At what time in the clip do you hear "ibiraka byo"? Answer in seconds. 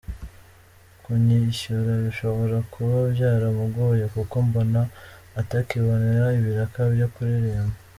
6.39-7.07